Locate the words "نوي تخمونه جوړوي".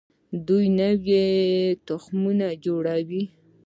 0.79-3.23